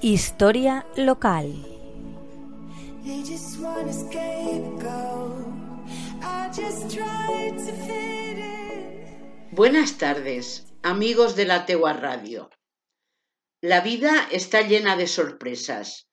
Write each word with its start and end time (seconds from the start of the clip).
Historia 0.00 0.86
local. 0.94 1.52
Buenas 9.50 9.98
tardes, 9.98 10.66
amigos 10.84 11.34
de 11.34 11.46
la 11.46 11.66
Tegua 11.66 11.94
Radio. 11.94 12.48
La 13.60 13.80
vida 13.80 14.28
está 14.30 14.60
llena 14.62 14.94
de 14.94 15.08
sorpresas. 15.08 16.06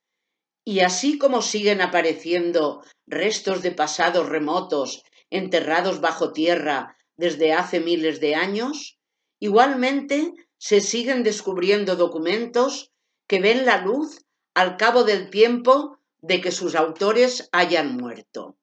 Y 0.65 0.79
así 0.79 1.19
como 1.19 1.43
siguen 1.43 1.79
apareciendo 1.81 2.83
restos 3.05 3.61
de 3.61 3.69
pasados 3.71 4.27
remotos 4.27 5.03
enterrados 5.29 6.01
bajo 6.01 6.33
tierra 6.33 6.97
desde 7.17 7.53
hace 7.53 7.81
miles 7.81 8.19
de 8.19 8.33
años, 8.33 8.97
igualmente 9.39 10.33
se 10.57 10.81
siguen 10.81 11.21
descubriendo 11.21 11.95
documentos 11.95 12.94
que 13.27 13.39
ven 13.39 13.65
la 13.65 13.81
luz 13.81 14.25
al 14.53 14.77
cabo 14.77 15.03
del 15.03 15.29
tiempo 15.29 15.99
de 16.19 16.41
que 16.41 16.51
sus 16.51 16.75
autores 16.75 17.49
hayan 17.51 17.95
muerto. 17.95 18.57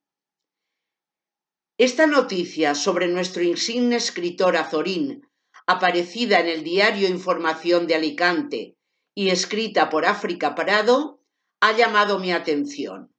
Esta 1.78 2.06
noticia 2.06 2.74
sobre 2.74 3.08
nuestro 3.08 3.42
insigne 3.42 3.96
escritor 3.96 4.56
Azorín, 4.56 5.28
aparecida 5.66 6.40
en 6.40 6.48
el 6.48 6.64
diario 6.64 7.08
Información 7.08 7.86
de 7.86 7.94
Alicante 7.94 8.76
y 9.14 9.30
escrita 9.30 9.90
por 9.90 10.06
África 10.06 10.54
Parado, 10.54 11.20
ha 11.60 11.72
llamado 11.72 12.18
mi 12.18 12.32
atención. 12.32 13.14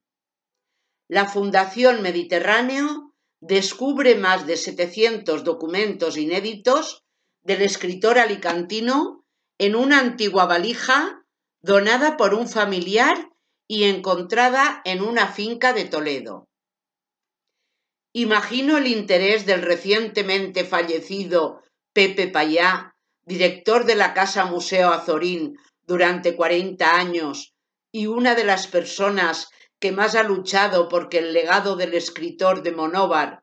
La 1.08 1.26
Fundación 1.26 2.02
Mediterráneo 2.02 3.14
descubre 3.40 4.14
más 4.14 4.46
de 4.46 4.56
700 4.56 5.44
documentos 5.44 6.16
inéditos 6.16 7.04
del 7.42 7.62
escritor 7.62 8.18
alicantino 8.18 9.24
en 9.58 9.76
una 9.76 10.00
antigua 10.00 10.46
valija 10.46 11.23
donada 11.64 12.18
por 12.18 12.34
un 12.34 12.46
familiar 12.46 13.30
y 13.66 13.84
encontrada 13.84 14.82
en 14.84 15.00
una 15.02 15.28
finca 15.28 15.72
de 15.72 15.86
Toledo. 15.86 16.46
Imagino 18.12 18.76
el 18.76 18.86
interés 18.86 19.46
del 19.46 19.62
recientemente 19.62 20.64
fallecido 20.64 21.62
Pepe 21.94 22.28
Payá, 22.28 22.94
director 23.24 23.86
de 23.86 23.94
la 23.94 24.12
Casa 24.12 24.44
Museo 24.44 24.90
Azorín 24.90 25.56
durante 25.86 26.36
40 26.36 26.96
años 26.96 27.54
y 27.90 28.08
una 28.08 28.34
de 28.34 28.44
las 28.44 28.66
personas 28.66 29.48
que 29.80 29.90
más 29.90 30.16
ha 30.16 30.22
luchado 30.22 30.90
porque 30.90 31.16
el 31.16 31.32
legado 31.32 31.76
del 31.76 31.94
escritor 31.94 32.62
de 32.62 32.72
Monóvar 32.72 33.42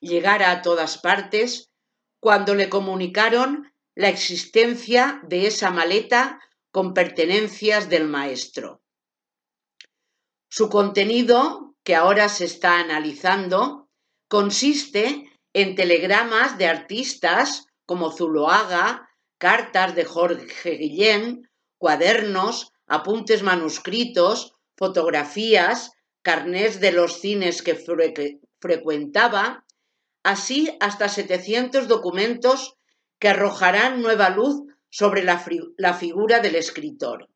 llegara 0.00 0.50
a 0.50 0.62
todas 0.62 0.96
partes, 0.96 1.70
cuando 2.18 2.54
le 2.54 2.70
comunicaron 2.70 3.74
la 3.94 4.08
existencia 4.08 5.20
de 5.24 5.46
esa 5.46 5.70
maleta 5.70 6.40
con 6.74 6.92
pertenencias 6.92 7.88
del 7.88 8.08
maestro. 8.08 8.82
Su 10.50 10.68
contenido, 10.68 11.76
que 11.84 11.94
ahora 11.94 12.28
se 12.28 12.46
está 12.46 12.80
analizando, 12.80 13.88
consiste 14.26 15.30
en 15.52 15.76
telegramas 15.76 16.58
de 16.58 16.66
artistas 16.66 17.68
como 17.86 18.10
Zuloaga, 18.10 19.08
cartas 19.38 19.94
de 19.94 20.04
Jorge 20.04 20.70
Guillén, 20.72 21.48
cuadernos, 21.78 22.72
apuntes 22.88 23.44
manuscritos, 23.44 24.56
fotografías, 24.76 25.92
carnés 26.22 26.80
de 26.80 26.90
los 26.90 27.20
cines 27.20 27.62
que 27.62 27.78
frecuentaba, 28.58 29.64
así 30.24 30.76
hasta 30.80 31.08
700 31.08 31.86
documentos 31.86 32.74
que 33.20 33.28
arrojarán 33.28 34.02
nueva 34.02 34.28
luz 34.30 34.73
sobre 34.94 35.24
la, 35.24 35.94
figura 35.94 36.38
del 36.38 36.54
escritor. 36.54 37.28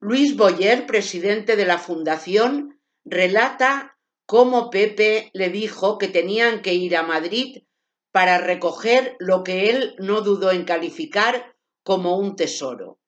Luis 0.00 0.34
Boyer, 0.34 0.86
presidente 0.86 1.56
de 1.56 1.66
la 1.66 1.76
Fundación, 1.76 2.80
relata 3.04 3.98
cómo 4.24 4.70
Pepe 4.70 5.30
le 5.34 5.50
dijo 5.50 5.98
que 5.98 6.08
tenían 6.08 6.62
que 6.62 6.72
ir 6.72 6.96
a 6.96 7.02
Madrid 7.02 7.64
para 8.12 8.38
recoger 8.38 9.14
lo 9.18 9.44
que 9.44 9.68
él 9.68 9.94
no 9.98 10.22
dudó 10.22 10.52
en 10.52 10.64
calificar 10.64 11.54
como 11.84 12.16
un 12.16 12.34
tesoro. 12.34 12.98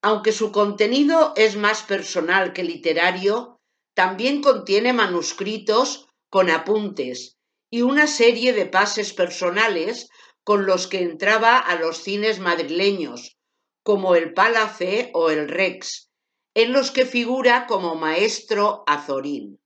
Aunque 0.00 0.30
su 0.30 0.52
contenido 0.52 1.32
es 1.34 1.56
más 1.56 1.82
personal 1.82 2.52
que 2.52 2.62
literario, 2.62 3.58
también 3.94 4.42
contiene 4.42 4.92
manuscritos 4.92 6.06
con 6.28 6.50
apuntes 6.50 7.36
y 7.68 7.82
una 7.82 8.06
serie 8.06 8.52
de 8.52 8.66
pases 8.66 9.12
personales 9.12 10.08
con 10.44 10.66
los 10.66 10.86
que 10.86 11.02
entraba 11.02 11.58
a 11.58 11.76
los 11.76 11.98
cines 11.98 12.40
madrileños, 12.40 13.38
como 13.82 14.14
el 14.14 14.34
Palace 14.34 15.10
o 15.14 15.30
el 15.30 15.48
Rex, 15.48 16.10
en 16.54 16.72
los 16.72 16.90
que 16.90 17.06
figura 17.06 17.66
como 17.66 17.94
maestro 17.94 18.84
Azorín. 18.86 19.60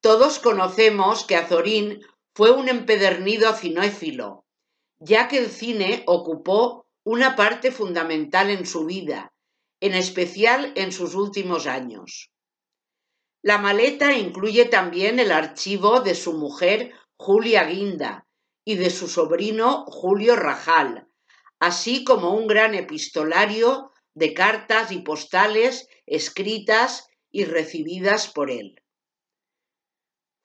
Todos 0.00 0.38
conocemos 0.38 1.24
que 1.24 1.36
Azorín 1.36 2.00
fue 2.34 2.50
un 2.52 2.68
empedernido 2.68 3.52
cinéfilo, 3.54 4.44
ya 5.00 5.28
que 5.28 5.38
el 5.38 5.50
cine 5.50 6.04
ocupó 6.06 6.86
una 7.04 7.36
parte 7.36 7.72
fundamental 7.72 8.50
en 8.50 8.66
su 8.66 8.84
vida, 8.84 9.32
en 9.80 9.94
especial 9.94 10.72
en 10.76 10.92
sus 10.92 11.14
últimos 11.14 11.66
años. 11.66 12.30
La 13.42 13.58
maleta 13.58 14.16
incluye 14.16 14.66
también 14.66 15.18
el 15.18 15.32
archivo 15.32 16.00
de 16.00 16.14
su 16.14 16.34
mujer 16.34 16.92
Julia 17.16 17.64
Guinda, 17.64 18.27
y 18.68 18.76
de 18.76 18.90
su 18.90 19.08
sobrino 19.08 19.86
Julio 19.86 20.36
Rajal, 20.36 21.08
así 21.58 22.04
como 22.04 22.34
un 22.34 22.46
gran 22.46 22.74
epistolario 22.74 23.92
de 24.12 24.34
cartas 24.34 24.92
y 24.92 24.98
postales 24.98 25.88
escritas 26.04 27.08
y 27.30 27.46
recibidas 27.46 28.28
por 28.28 28.50
él. 28.50 28.82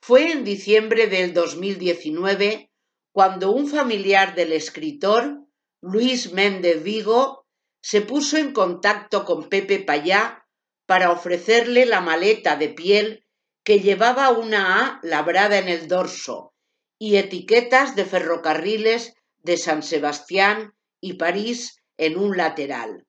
Fue 0.02 0.32
en 0.32 0.46
diciembre 0.46 1.08
del 1.08 1.34
2019 1.34 2.72
cuando 3.12 3.52
un 3.52 3.68
familiar 3.68 4.36
del 4.36 4.54
escritor, 4.54 5.46
Luis 5.82 6.32
Méndez 6.32 6.82
Vigo, 6.82 7.46
se 7.82 8.00
puso 8.00 8.38
en 8.38 8.54
contacto 8.54 9.26
con 9.26 9.50
Pepe 9.50 9.80
Payá 9.80 10.48
para 10.86 11.12
ofrecerle 11.12 11.86
la 11.86 12.00
maleta 12.00 12.56
de 12.56 12.70
piel 12.70 13.26
que 13.66 13.82
llevaba 13.82 14.30
una 14.30 14.80
A 14.80 15.00
labrada 15.04 15.58
en 15.58 15.68
el 15.68 15.90
dorso 15.90 16.54
y 16.98 17.18
etiquetas 17.18 17.96
de 17.96 18.06
ferrocarriles 18.06 19.14
de 19.40 19.58
San 19.58 19.84
Sebastián 19.84 20.74
y 21.02 21.14
París 21.14 21.84
en 21.98 22.18
un 22.18 22.38
lateral. 22.38 23.06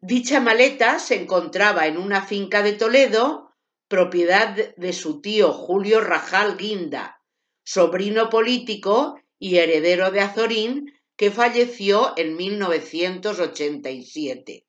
Dicha 0.00 0.40
maleta 0.40 0.98
se 0.98 1.20
encontraba 1.20 1.86
en 1.86 1.96
una 1.96 2.26
finca 2.26 2.62
de 2.62 2.72
Toledo, 2.72 3.50
propiedad 3.88 4.74
de 4.74 4.92
su 4.92 5.20
tío 5.20 5.52
Julio 5.52 6.00
Rajal 6.00 6.56
Guinda, 6.56 7.22
sobrino 7.62 8.30
político 8.30 9.20
y 9.38 9.58
heredero 9.58 10.10
de 10.10 10.20
Azorín, 10.20 10.92
que 11.16 11.30
falleció 11.30 12.14
en 12.16 12.36
1987. 12.36 14.66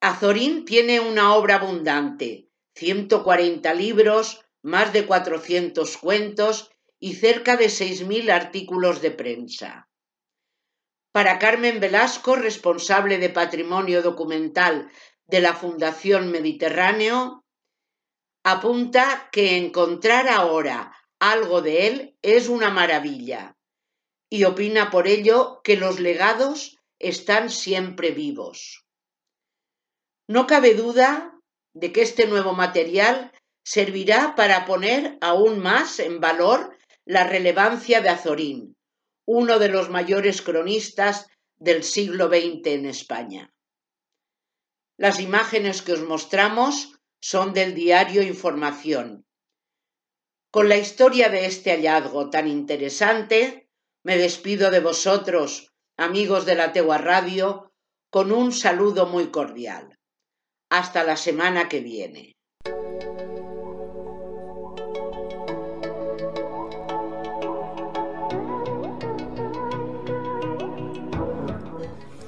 Azorín 0.00 0.66
tiene 0.66 1.00
una 1.00 1.34
obra 1.34 1.54
abundante, 1.54 2.50
140 2.74 3.72
libros, 3.72 4.44
más 4.64 4.94
de 4.94 5.06
400 5.06 5.98
cuentos 5.98 6.70
y 6.98 7.16
cerca 7.16 7.56
de 7.56 7.66
6.000 7.66 8.30
artículos 8.30 9.02
de 9.02 9.10
prensa. 9.10 9.88
Para 11.12 11.38
Carmen 11.38 11.80
Velasco, 11.80 12.34
responsable 12.34 13.18
de 13.18 13.28
patrimonio 13.28 14.00
documental 14.00 14.90
de 15.26 15.42
la 15.42 15.52
Fundación 15.52 16.30
Mediterráneo, 16.30 17.44
apunta 18.42 19.28
que 19.30 19.58
encontrar 19.58 20.28
ahora 20.28 20.96
algo 21.18 21.60
de 21.60 21.86
él 21.86 22.18
es 22.22 22.48
una 22.48 22.70
maravilla 22.70 23.56
y 24.30 24.44
opina 24.44 24.90
por 24.90 25.06
ello 25.06 25.60
que 25.62 25.76
los 25.76 26.00
legados 26.00 26.78
están 26.98 27.50
siempre 27.50 28.12
vivos. 28.12 28.86
No 30.26 30.46
cabe 30.46 30.74
duda 30.74 31.38
de 31.74 31.92
que 31.92 32.00
este 32.00 32.26
nuevo 32.26 32.54
material 32.54 33.30
servirá 33.64 34.34
para 34.36 34.66
poner 34.66 35.18
aún 35.20 35.58
más 35.58 35.98
en 35.98 36.20
valor 36.20 36.76
la 37.04 37.24
relevancia 37.24 38.00
de 38.00 38.10
Azorín, 38.10 38.76
uno 39.26 39.58
de 39.58 39.68
los 39.68 39.90
mayores 39.90 40.42
cronistas 40.42 41.26
del 41.56 41.82
siglo 41.82 42.28
XX 42.28 42.66
en 42.66 42.86
España. 42.86 43.52
Las 44.96 45.18
imágenes 45.18 45.82
que 45.82 45.92
os 45.92 46.02
mostramos 46.02 46.92
son 47.20 47.52
del 47.52 47.74
diario 47.74 48.22
Información. 48.22 49.24
Con 50.50 50.68
la 50.68 50.76
historia 50.76 51.30
de 51.30 51.46
este 51.46 51.72
hallazgo 51.72 52.30
tan 52.30 52.46
interesante, 52.46 53.68
me 54.04 54.18
despido 54.18 54.70
de 54.70 54.80
vosotros, 54.80 55.72
amigos 55.96 56.44
de 56.44 56.54
la 56.54 56.72
Tegua 56.72 56.98
Radio, 56.98 57.72
con 58.10 58.30
un 58.30 58.52
saludo 58.52 59.06
muy 59.06 59.30
cordial. 59.30 59.98
Hasta 60.70 61.02
la 61.02 61.16
semana 61.16 61.68
que 61.68 61.80
viene. 61.80 62.36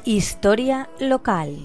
Historia 0.06 0.88
local. 1.00 1.58